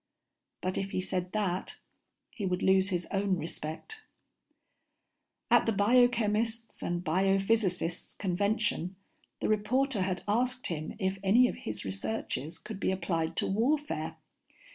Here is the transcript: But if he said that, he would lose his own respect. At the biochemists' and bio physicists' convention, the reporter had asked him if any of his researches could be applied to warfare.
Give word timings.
But 0.61 0.79
if 0.79 0.89
he 0.89 0.99
said 0.99 1.31
that, 1.33 1.75
he 2.31 2.43
would 2.43 2.63
lose 2.63 2.89
his 2.89 3.05
own 3.11 3.37
respect. 3.37 4.01
At 5.51 5.67
the 5.67 5.71
biochemists' 5.71 6.81
and 6.81 7.03
bio 7.03 7.37
physicists' 7.37 8.15
convention, 8.15 8.95
the 9.41 9.47
reporter 9.47 10.01
had 10.01 10.23
asked 10.27 10.65
him 10.65 10.95
if 10.97 11.19
any 11.23 11.47
of 11.47 11.53
his 11.55 11.85
researches 11.85 12.57
could 12.57 12.79
be 12.79 12.89
applied 12.89 13.37
to 13.37 13.45
warfare. 13.47 14.15